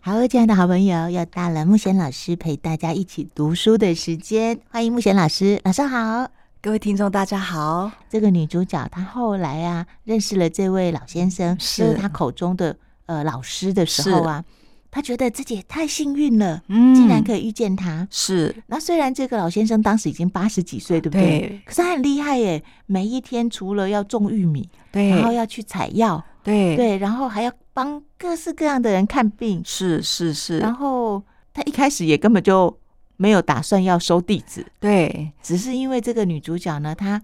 [0.00, 4.58] 好，亲爱的好朋友，又到了慕贤老师陪大家一起读书的时间。
[4.70, 6.30] 欢迎慕贤老师，老师好，
[6.62, 7.90] 各位听众大家好。
[8.08, 12.76] 这个女主角她后来啊，认识了这位老先生，是她口中的
[13.06, 14.44] 呃老师的时候啊，
[14.90, 18.06] 她觉得自己太幸运了，嗯，竟然可以遇见他。
[18.10, 21.22] 是，那虽然这个老先生当时已经八十几岁，对不对？
[21.40, 27.52] 对，可是他很厉害耶，每一天除了要种玉米，对，然后要去采药，对对，然后还要。
[27.78, 30.58] 帮各式各样的人看病，是是是。
[30.58, 31.22] 然后
[31.54, 32.76] 他一开始也根本就
[33.16, 37.22] 没有打算要收弟子，对，只是因为这个女主角呢，她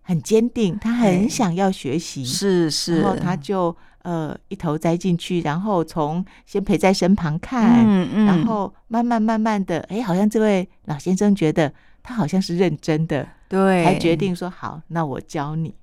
[0.00, 3.00] 很坚定，她很想要学习，是是。
[3.00, 15.74] 然后她就呃一头栽进去，然后从先陪在身旁看，嗯嗯，然后慢慢慢慢的，哎，好像这位老先生觉得他好像是认真的，对，还决定说好，那我教你。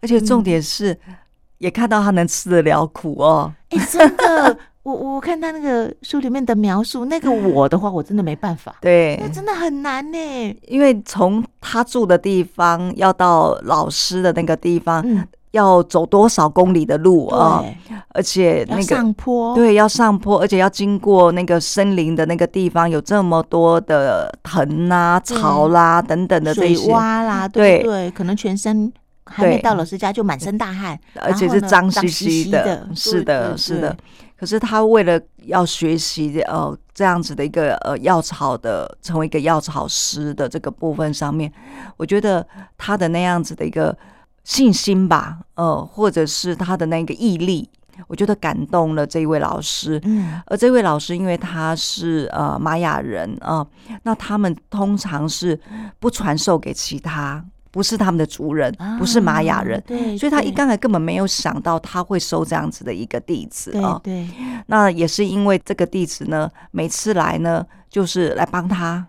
[0.00, 0.92] 而且重点是。
[1.06, 1.14] 嗯
[1.60, 10.18] 也看到他能吃得了苦哦，哎、欸，真的，我我看他那个书里面的描述，那个 我的话，我真的没办法，对，那真的很难呢，
[10.66, 17.64] 因为从他住的地方要到老师的那个地方，嗯、要走多少公里的路啊？
[18.10, 28.92] 而且那个上坡，对，要上坡，而且要经过那个森林的那个地方，有这么多的藤啊、草啦等等的这些水洼啦，对对，可能全身。
[29.32, 32.88] 还没到老师家就满身大汗，而且是脏兮兮的。
[32.96, 33.96] 是的，是的。
[34.36, 41.52] 可是他为了要学习呃这样子的一个呃药草的，成为一个药草师的这个部分上面，
[41.96, 42.44] 我觉得
[42.76, 43.96] 他的那样子的一个
[44.44, 47.68] 信心吧，呃，或者是他的那个毅力，
[48.08, 50.00] 我觉得感动了这一位老师。
[50.04, 55.58] 嗯，而这位老师因为他是呃玛雅人啊，呃，那他们通常是
[55.98, 57.44] 不传授给其他。
[57.72, 63.96] 不是他们的族人，不是玛雅人，对，所以他一刚才根本没有想到他会收这样子的一个弟子啊。
[64.02, 64.28] 对，
[64.66, 69.06] 那也是因为这个弟子呢，每次来呢，就是来帮他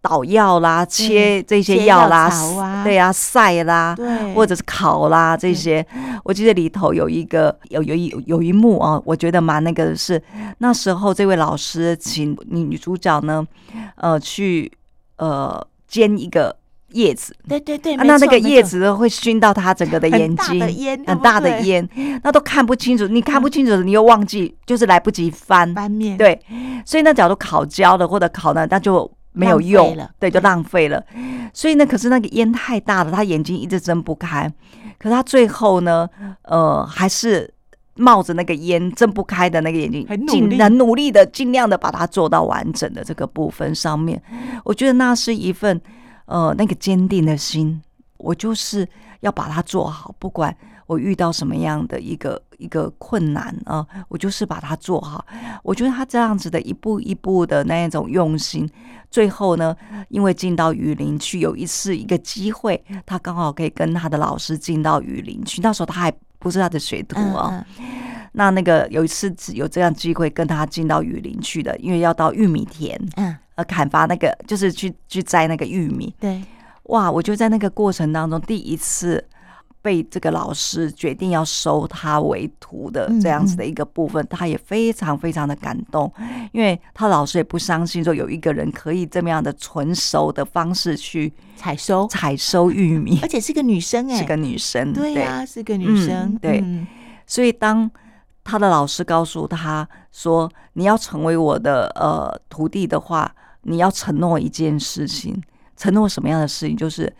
[0.00, 2.30] 捣药啦、切这些药啦，
[2.84, 3.96] 对呀，晒啦，
[4.34, 5.84] 或者是烤啦这些。
[6.24, 10.22] 我记得里头有一个有有一有一幕啊，我觉得蛮那个的是
[10.58, 13.46] 那时候这位老师请女女主角呢，
[13.96, 14.70] 呃，去
[15.16, 16.56] 呃煎一个。
[16.92, 20.58] 叶子，对对对，那那个叶子会熏到他整个的眼睛，
[21.06, 21.86] 很大的烟，
[22.22, 25.74] 那都看不清楚，你看不清楚，你又忘记，就是来不及翻。
[25.74, 26.40] 翻面，对，
[26.86, 31.02] 所以那假如烤焦了或者烤呢，那就没有用了，对，就浪费了。
[31.54, 34.52] 所以呢，可是那个烟太大了，他眼睛一直睁不开，
[34.98, 36.08] 可是他最后呢，
[36.42, 37.52] 呃，还是
[37.94, 44.22] 冒着那个烟睁不开的那个眼睛，尽很努力的尽量的把它做到完整的这个部分上面，
[44.64, 45.80] 我觉得那是一份。
[46.30, 47.80] 呃，那个坚定的心，
[48.18, 48.86] 我就是
[49.20, 50.54] 要把它做好，不管
[50.88, 55.24] 我遇到什么样的一个一个困难啊，我就是把它做好。
[55.62, 58.68] 我觉得他这样子的一步一步的那一种用心，
[59.10, 59.76] 最后呢，
[60.08, 65.60] 因为进到雨林去，有一次一个机会，他刚好可以跟他的老师进到雨林去。
[65.60, 67.50] 那时候他还不是他的学徒啊。
[67.52, 67.86] 嗯嗯
[68.32, 73.36] 那那个有一次有这样机会跟他进到雨林去的，因为要到玉米田，嗯。
[73.56, 76.14] 呃，砍伐那个就是去去摘那个玉米。
[76.20, 76.40] 对，
[76.84, 77.10] 哇！
[77.10, 79.24] 我就在那个过程当中，第一次
[79.88, 86.12] 被这个老师决定要收他为徒的这样子的一个部分，嗯嗯，他也非常非常的感动，
[86.52, 92.06] 因为他老师也不相信说有一个人可以这么样的纯熟的方式去采收。
[92.08, 96.86] 采收玉米， 而且是个女生哎，是个女生，对呀，是个女生，嗯、对，嗯、
[97.26, 97.90] 所以当。
[98.50, 103.30] 他的老师告诉他说：“你要成为我的呃徒弟的话，
[103.64, 105.38] 你要承诺一件事情。
[105.76, 106.74] 承诺什么样的事情？
[106.74, 107.14] 就是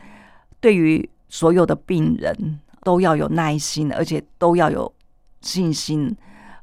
[0.58, 4.92] 对于所有的病人都要有耐心，而且都要有
[5.40, 6.14] 信心，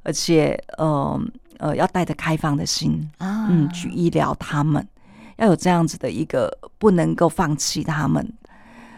[0.04, 1.22] 而且呃
[1.58, 4.86] 呃要带着开放的心啊，嗯，去医疗他们，
[5.38, 8.34] 要有这样子的一个不能够放弃他们。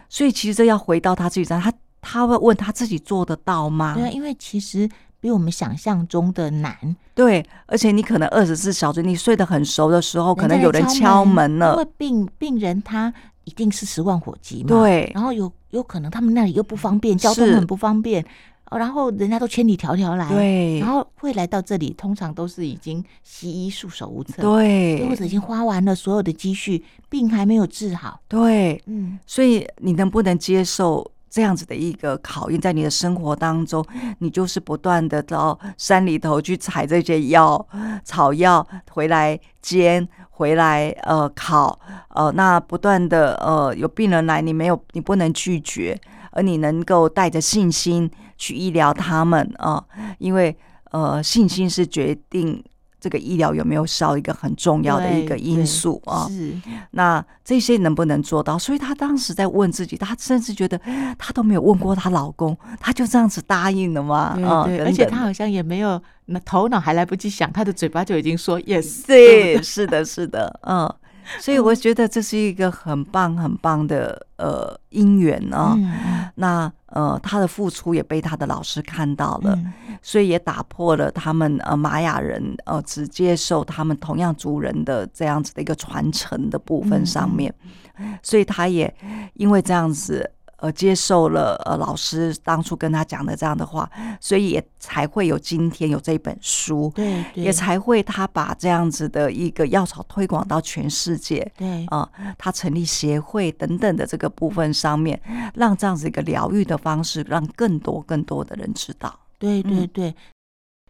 [0.09, 3.95] 所以其实这要回到他自己上，他他会问他自己做得到吗？
[3.95, 4.89] 对，因为其实。”
[5.19, 13.11] 比我们想象中的难，对，而且你可能二十四小时，你睡得很熟的时候，可能有人敲门了，因为病病人他
[13.47, 18.23] 一定是十万火急嘛，对，然后有有可能他们那里又不方便，交通很不方便，
[18.69, 31.09] 然后人家都千里迢迢来，对，然后会来到这里，通常都是已经西医束手无策，对，或者已经花完了所有的积蓄，病还没有治好，对，嗯，所以你能不能接受？
[31.29, 33.85] 这样子的一个考验，在你的生活当中，
[34.19, 37.63] 你就是不断的到山里头去采这些药
[38.03, 41.79] 草药回来煎，回来呃考，
[42.09, 45.99] 呃那不断的呃有病人来，你没有你不能拒绝，
[46.31, 49.83] 而你能够带着信心去医疗他们啊，
[50.19, 50.55] 因为
[50.91, 52.63] 呃信心是决定
[52.99, 56.27] 这个医疗有没有少一个很重要的一个因素啊。
[56.29, 56.53] 是，
[56.91, 58.57] 那这些能不能做到？
[58.57, 60.79] 所以她当时在问自己，她甚至觉得
[61.17, 64.37] 她都没有问过她老公，她就这样子答应了吗？
[64.45, 69.05] 啊，而且她好像也没有，那头脑还来不及想，她的嘴巴就已经说 yes。
[69.05, 70.93] 对，是的，是的，嗯。
[71.39, 75.73] 所以我觉得这是一个很棒很棒的呃姻缘啊。
[75.77, 87.53] 嗯、那呃他的付出也被他的老师看到了，嗯、所以也打破了他们呃玛雅人呃只接受他们同样族人的这样子的一个传承的部分上面，
[87.99, 88.93] 嗯、所以他也
[89.33, 90.31] 因为这样子。
[90.57, 93.89] 呃，接受了呃老师当初跟他讲的这样的话，
[94.19, 105.21] 所以也才会有今天有这本书，对，对，也才会他把这样子的一个药草推广到全世界，对啊、呃，他成立协会等等的这个部分上面，
[105.53, 110.15] 让这样子一个疗愈的方式，让更多更多的人知道，对对对，嗯、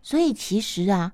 [0.01, 1.11] 所以其实啊。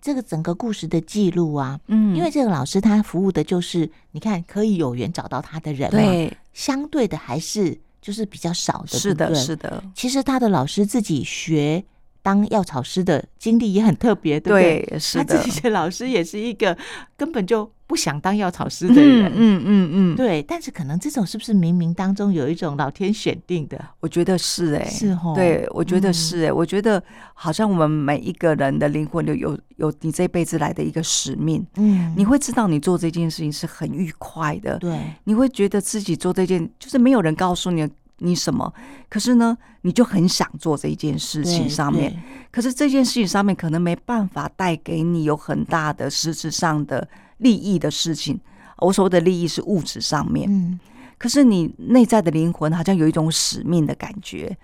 [0.00, 9.82] 这个整个故事的记录啊，嗯，因为这个老师他服务的就是你看可以有缘找到他的人，对，相对的还是就是比较少的，是的，是的。
[9.94, 11.84] 其实他的老师自己学
[12.22, 14.86] 当药草师的经历也很特别，对不对？
[14.90, 15.24] 对，是的。
[15.24, 16.76] 他自己的老师也是一个
[17.16, 17.70] 根本就。
[17.90, 23.84] 不想当药草师的人，嗯嗯嗯，嗯对，但是可能这种是不是冥冥当中有一种老天选定的？
[23.98, 27.02] 我觉得是哎、欸，是哦，对，我觉得是哎、欸，嗯、我觉得
[27.34, 37.84] 好像我们每一个人的灵魂有有有你这辈子来的一个使命，嗯，你会知道你做这件事情是很愉快的，对，你会觉得自己做这件就是没有人告诉你
[38.20, 38.72] 你什么，
[39.10, 42.16] 可是呢，你就很想做这一件事情上面，
[42.50, 47.06] 可是这件事情上面可能没办法带给你有很大的实质上的。
[47.40, 48.38] 利益的事情，
[48.76, 50.46] 我所谓的利益是物质上面。
[50.46, 50.78] 嗯，
[51.16, 54.54] 可是你内在的灵魂好像有一种使命的感觉。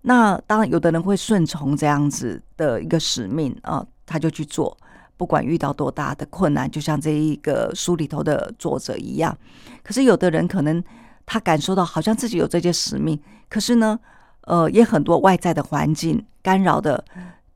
[0.00, 4.74] 那当然，有的人会顺从这样子的一个使命啊，他就去做，
[5.18, 9.36] 不管遇到多大的困难，就像这一个书里头的作者一样。
[9.82, 10.82] 可是有的人可能
[11.30, 13.20] 他感受到好像自己有这些使命，
[13.50, 14.00] 可是呢，
[14.46, 17.04] 呃，也很多外在的环境干扰的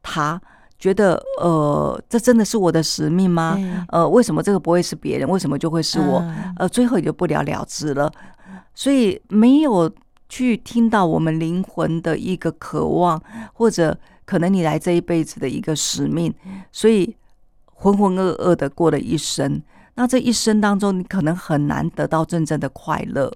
[0.03, 0.39] 他。
[0.79, 3.57] 觉得呃，这真的是我的使命吗？
[3.89, 5.29] 呃，为什么这个不会是别人？
[5.29, 6.19] 为什么就会是我？
[6.19, 8.13] 嗯、呃，最后也就不了了之了。
[8.75, 9.89] 所以没有
[10.29, 13.23] 去听到我们灵魂的一个渴望，
[13.55, 16.35] 或者可能你来这一辈子的一个使命，
[16.73, 17.17] 所以
[17.65, 19.63] 浑浑噩噩的过了一生。
[19.95, 23.33] 那这一生当中，你可能很难得到真正的快乐。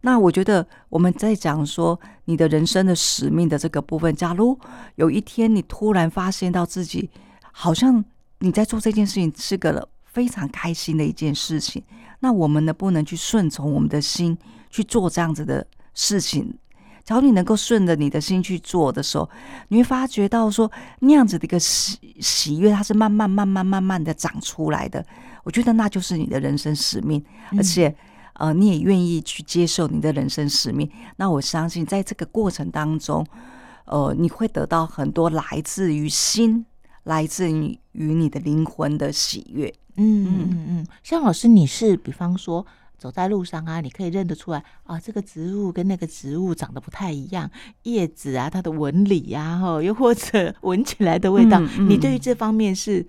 [0.00, 4.56] 那我觉得我们在讲说你的人生的使命的这个部分，假如
[4.94, 7.10] 有一天你突然发现到自己
[7.50, 8.04] 好像
[8.38, 11.82] 你在做这件事情是个非常开心的一件事情，
[12.20, 14.38] 那我们能不能去顺从我们的心
[14.70, 16.56] 去做这样子的事情？
[17.04, 19.28] 只要你能够顺着你的心去做的时候，
[19.68, 20.70] 你会发觉到说
[21.00, 25.04] 那样子的一个喜喜悦，它是慢慢慢慢慢慢的长出来的。
[25.42, 27.24] 我觉得那就是你的人生使命，
[27.56, 27.92] 而且。
[28.38, 33.26] 呃，你也愿意去接受你的人生使命，那我相信在这个过程当中，
[33.84, 36.64] 呃，你会得到很多来自于心、
[37.02, 39.74] 来自于与你的灵魂的喜悦。
[39.96, 42.64] 嗯嗯嗯，像老师，你是比方说
[42.96, 47.50] 走在路上啊，你可以认得出来啊，这个植物跟那个植物长得不太一样，
[47.82, 53.06] 叶子啊，它的纹理啊，哈，又或者 闻起来的味道，嗯嗯、你对于这方面是？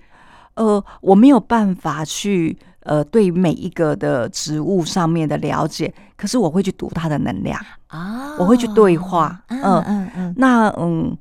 [0.56, 10.12] 呃，我没有办法去呃，对每一个的植物上面的了解，可是我会去读它的能量啊，我会去对话，嗯嗯。
[10.16, 11.16] 嗯，那嗯，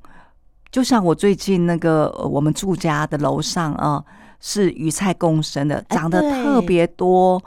[0.70, 4.02] 就像我最近那个我们住家的楼上啊，
[4.40, 7.42] 是与菜共生的，长得特别多，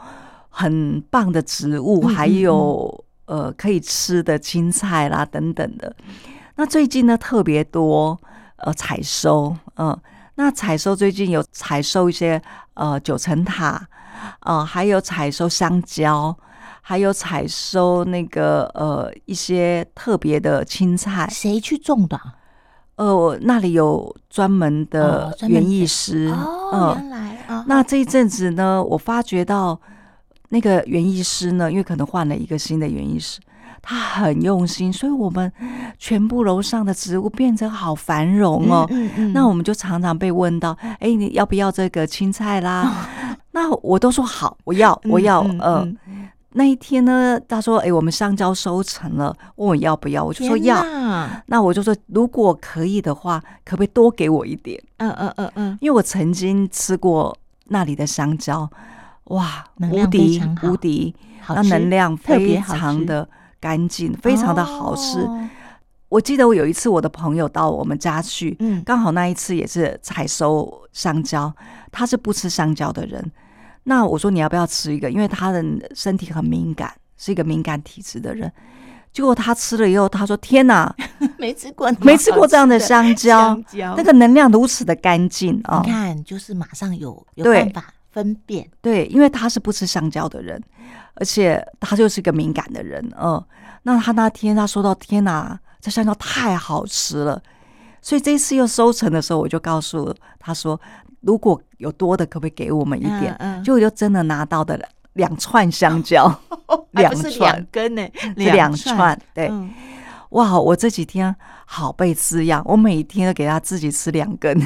[0.50, 5.96] 很棒的植物，还有呃可以吃的青菜啦等等的。
[6.56, 8.20] 那最近呢，特别多
[8.58, 9.98] 呃采收，嗯。
[10.36, 12.41] 那采收最近有采收一些
[12.74, 13.86] 呃九层塔，
[14.42, 16.36] 呃还有采收香蕉，
[16.82, 21.28] 还有采收那个呃一些特别的青菜。
[21.30, 22.20] 谁去种的？
[22.96, 26.28] 呃，那里有专门的园艺师。
[26.28, 27.38] 哦，原来
[27.68, 29.80] 那这一阵子呢，我发觉到
[30.50, 33.40] 那个园艺师呢，因为可能换了一个新的园艺师。
[33.84, 35.51] 他很用心，所以我们
[35.98, 38.86] 全部楼上的植物变成好繁荣哦。
[38.92, 43.08] 嗯嗯嗯、那我们就常常被问到：“哎，你要不要这个青菜啦？”
[43.51, 45.41] 哦、那我都说好，我要，我要。
[45.43, 50.84] 嗯，嗯，嗯，那一天呢，他说：“哎，我们香蕉收成了，问我要不要？”我就说要。
[51.46, 54.81] 那我就说，如果可以的话，可不可以多给我一点？
[54.98, 58.70] 嗯嗯嗯嗯，嗯嗯因为我曾经吃过那里的香蕉，
[59.25, 61.13] 哇，无敌无敌，
[61.50, 63.27] 那能量非常的。
[63.62, 65.20] 干净，非常的好吃。
[65.20, 65.48] 哦、
[66.12, 71.50] 我记得我有一次我的朋友到我们家去，嗯，刚好那一次也是采收香蕉，
[71.89, 73.32] 他是不吃香蕉的人。
[73.84, 75.10] 那我说你要不要吃一个？
[75.10, 75.63] 因为他的
[75.96, 78.51] 身体很敏感，是一个敏感体质的人。
[79.13, 80.94] 结果他吃了以后，他说：“天哪，
[81.39, 85.82] 没吃过，没吃过这样的香蕉，香蕉那个能量如此的干净啊！
[85.86, 88.70] 你看，就是马上有有办法分辨。
[88.82, 90.62] 对，因为他是不吃香蕉的人，
[91.13, 93.10] 而且他就是一个敏感的人。
[93.18, 93.41] 嗯，
[93.84, 97.41] 那他那天他说到：天哪，这香蕉太好吃了。
[98.01, 100.79] 所以这一次又收成的时候，我就告诉他说：
[101.21, 103.35] 如果有多的，可不可以给我们一点？
[103.39, 104.85] 嗯，就就真的拿到的了。”
[105.15, 106.33] 两串香蕉，
[106.91, 108.07] 两串两根呢，
[108.38, 109.51] 两串，对，
[110.29, 110.57] 哇！
[110.57, 111.35] 我这几天
[111.65, 114.57] 好被滋养，我每天都给他自己吃两根，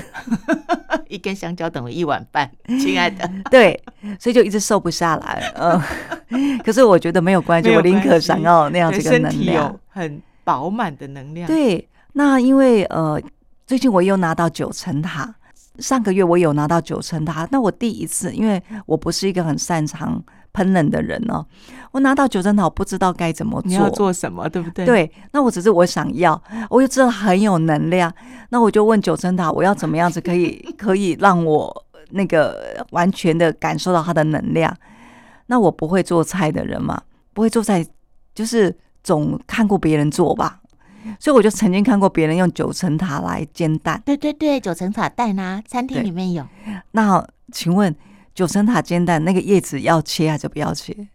[1.09, 2.47] 一根香蕉等于一碗饭，
[2.79, 3.83] 亲爱的，对，
[4.19, 11.45] 所以就一直瘦不下来，嗯，可是我觉得没有关系，我宁可想要那样子的能量，很饱满的能量。
[11.45, 13.21] 对，那因为呃，
[13.67, 15.35] 最近我又拿到九层塔。
[15.79, 20.23] 上个月我有拿到九层塔，那我第一次，因为我不是一个很擅长
[20.53, 21.45] 烹饪的人哦，
[21.91, 24.85] 我拿到九层塔，我不知道该怎么做，你要做什么，对不对？
[24.85, 28.09] 对，那我只是我想要，我就知道很有能量，
[28.51, 34.73] 那我就问九层塔，我要怎么样子可以 可以让我那个完全的感受到它的能量？
[35.47, 37.01] 那我不会做菜的人嘛，
[37.33, 37.85] 不会做菜，
[38.33, 38.73] 就是
[39.05, 40.59] 总看过别人做吧。
[41.19, 46.43] 所以我就曾经看过别人用九层塔来煎蛋，对对对，九层塔蛋啊，餐厅里面有。
[46.93, 47.95] 那请问
[48.33, 51.07] 九层塔煎蛋那个叶子要切还是不要切？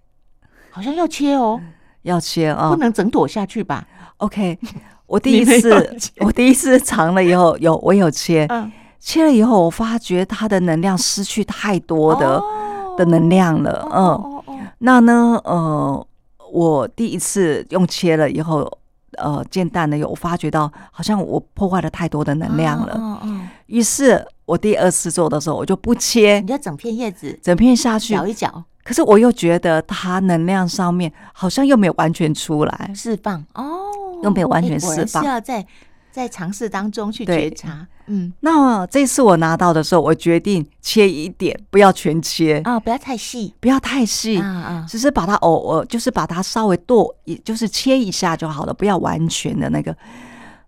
[0.70, 1.60] 好像要切哦，
[2.02, 3.84] 要切哦，不能整朵下去吧
[4.18, 4.56] ？OK，
[5.06, 8.70] 我第一次我第一次尝了以后有我有切，嗯，
[9.00, 16.06] 切了以后我发觉它的能量失去太多的、哦、的能量了，嗯，那呢，呃，
[16.50, 18.70] 我第一次用切了以后。
[19.18, 22.94] 呃，煎蛋呢，有发觉到好像我破坏了太多的能量了。
[22.96, 23.48] 嗯嗯。
[23.66, 28.64] 于是，我第二次做的时候，我就不切，你要整片叶子，整片下去搅一搅。
[28.84, 33.90] 可是我又觉得它能量上面好像又没有完全出来释放哦，
[34.22, 35.24] 又没有完全释放。
[35.24, 35.66] 是要在
[36.10, 37.86] 在尝试当中去觉察。
[38.06, 49.96] 嗯，那这次我拿到的时候，我决定切一点，不要全切啊，不要太细，不要太细，啊啊，只是把它偶尔就是把它稍微剁，也就是切一下就好了，不要完全的那个。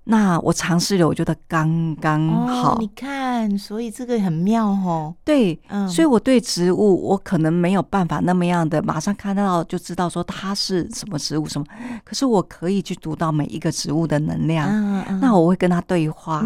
[0.04, 2.74] 那我尝试了，我觉得刚刚好。
[2.74, 5.14] 哦，你看，所以这个很妙哦。
[5.24, 11.66] 对，嗯，所以我对植物，我可能没有办法那么样的马上看到就知道说它是什么植物什么，
[12.04, 14.68] 可是我可以去读到每一个植物的能量。
[14.68, 16.44] 嗯嗯，那我会跟他对话，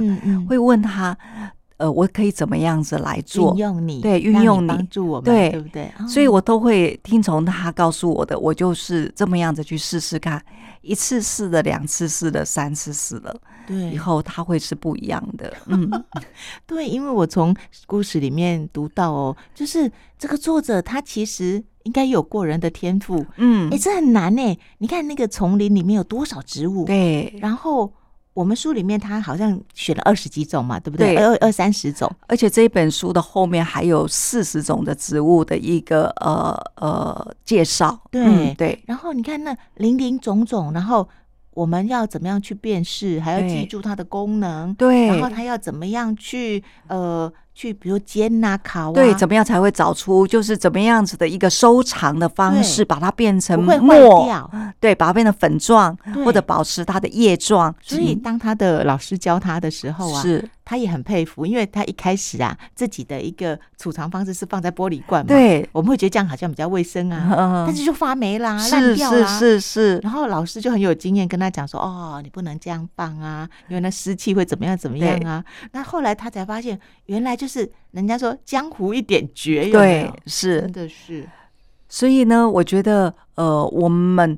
[0.49, 1.17] 会问他。
[1.79, 3.53] 呃，我可以怎么样子来做？
[3.53, 5.93] 运用你，对，运用你帮助我们，对，对不对？
[6.09, 10.43] 所以我都会听从他告诉我的，我就是这么样子去试试看，
[10.81, 15.53] 一次试了，两次试了，三次试了，对，以后他会是不一样的。
[15.69, 15.91] 嗯，
[16.67, 17.55] 对，因为我从
[17.87, 24.59] 故事里面读到哦，就是这个作者他其实应该有过人的天赋，嗯，哎，这很难呢。
[24.79, 26.87] 你看那个丛林里面有多少植物？
[26.87, 27.93] 对，然后。
[28.37, 31.17] 我们书里面他好像选了二十几种嘛，对不对？
[31.17, 37.99] 二二三十种，而且这一本书的后面还有四十种的植物的一个呃呃介绍。
[38.11, 38.79] 对、嗯、对。
[38.87, 41.09] 然后你看那林林总总，然后
[41.55, 44.75] 我们要怎么样去辨识，还要记住它的功能。
[44.75, 45.07] 对。
[45.07, 47.33] 然后它要怎么样去呃。
[47.59, 57.75] 去，比如煎呐、啊、烤啊，对，怎么样才会找出就是怎么样子的一个收藏的方式，把它变成不会坏掉，对，把它变成粉状或者保持它的液状。
[57.81, 60.47] 所以当他的老师教他的时候啊，是。
[60.67, 69.99] 他也很佩服，因为他一开始啊，自己的一个储藏方式是放在玻璃罐嘛，对，我们会觉得这样好像比较卫生啊，嗯、但是就发霉啦，烂掉啦，是是是。
[69.99, 75.45] 然后老师就很有经验跟他讲说，哦，你不能这样放啊，因为那湿气会怎么样怎么样啊。
[75.71, 81.25] 那后来他才发现，原来就是人家说江湖一点绝有有，对，是真的是。
[81.89, 84.37] 所以呢，我觉得呃，我们。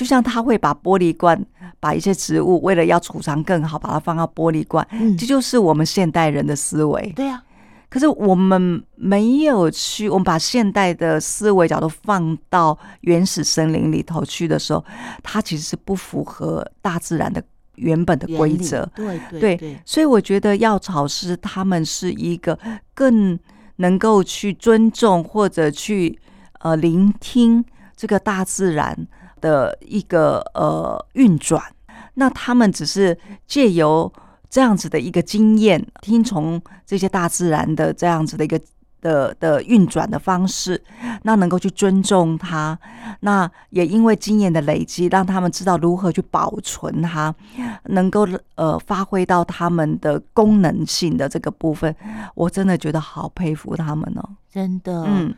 [0.00, 1.38] 就像他会把玻璃罐，
[1.78, 7.12] 把一些植物为了要储藏更好，把它放到玻璃罐，嗯，这就是我们现代人的思维。
[7.14, 7.42] 对啊，
[7.90, 14.82] 可是我们没有去，我们把现代的思维角度放到原始森林里头去的时候，
[15.22, 17.42] 它其实是不符合大自然的
[17.74, 18.90] 原本的规则。
[18.94, 22.58] 对对对，对，所以我觉得药草师他们是一个
[22.94, 23.38] 更
[23.76, 26.18] 能够去尊重或者去
[26.60, 27.62] 呃聆听
[27.94, 28.96] 这个大自然
[29.40, 31.62] 的一个呃运转，
[32.14, 33.16] 那他们只是
[33.46, 34.12] 借由
[34.48, 38.60] 这样子的一个经验，听从这些大自然的这样子的一个
[39.00, 40.82] 的的运转的方式，
[41.22, 42.78] 那能够去尊重它，
[43.20, 47.34] 那也因为经验的累积，让他们知道如何去保存它，
[47.84, 51.94] 能够呃发挥到他们的功能性的这个部分，
[52.34, 55.28] 我真的觉得好佩服他们哦，真的，嗯，